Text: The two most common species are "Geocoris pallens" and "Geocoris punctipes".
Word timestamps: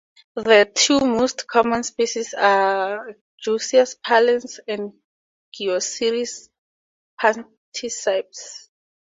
The 0.33 0.67
two 0.73 0.99
most 1.01 1.45
common 1.45 1.83
species 1.83 2.33
are 2.33 3.15
"Geocoris 3.39 3.99
pallens" 4.03 4.59
and 4.67 4.93
"Geocoris 5.53 6.49
punctipes". 7.21 8.69